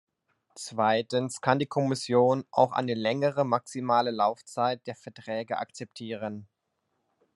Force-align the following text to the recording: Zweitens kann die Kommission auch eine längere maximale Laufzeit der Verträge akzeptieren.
Zweitens 0.55 1.41
kann 1.41 1.59
die 1.59 1.67
Kommission 1.67 2.43
auch 2.49 2.71
eine 2.71 2.95
längere 2.95 3.45
maximale 3.45 4.09
Laufzeit 4.09 4.87
der 4.87 4.95
Verträge 4.95 5.59
akzeptieren. 5.59 6.47